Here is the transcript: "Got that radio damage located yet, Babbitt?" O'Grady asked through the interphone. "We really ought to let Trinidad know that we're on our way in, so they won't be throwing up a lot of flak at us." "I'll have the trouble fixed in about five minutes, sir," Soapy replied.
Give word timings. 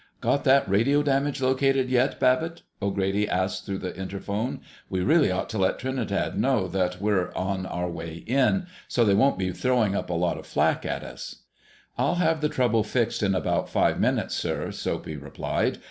"Got 0.19 0.45
that 0.45 0.67
radio 0.67 1.03
damage 1.03 1.43
located 1.43 1.87
yet, 1.91 2.19
Babbitt?" 2.19 2.63
O'Grady 2.81 3.29
asked 3.29 3.67
through 3.67 3.77
the 3.77 3.91
interphone. 3.95 4.61
"We 4.89 5.01
really 5.01 5.29
ought 5.29 5.47
to 5.51 5.59
let 5.59 5.77
Trinidad 5.77 6.39
know 6.39 6.67
that 6.69 6.99
we're 6.99 7.31
on 7.35 7.67
our 7.67 7.87
way 7.87 8.23
in, 8.25 8.65
so 8.87 9.05
they 9.05 9.13
won't 9.13 9.37
be 9.37 9.51
throwing 9.51 9.95
up 9.95 10.09
a 10.09 10.15
lot 10.15 10.39
of 10.39 10.47
flak 10.47 10.87
at 10.87 11.03
us." 11.03 11.43
"I'll 11.99 12.15
have 12.15 12.41
the 12.41 12.49
trouble 12.49 12.83
fixed 12.83 13.21
in 13.21 13.35
about 13.35 13.69
five 13.69 13.99
minutes, 13.99 14.33
sir," 14.33 14.71
Soapy 14.71 15.17
replied. 15.17 15.77